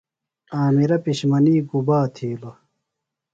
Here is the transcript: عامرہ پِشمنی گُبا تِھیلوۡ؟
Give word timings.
عامرہ 0.57 0.97
پِشمنی 1.03 1.55
گُبا 1.69 1.99
تِھیلوۡ؟ 2.13 2.55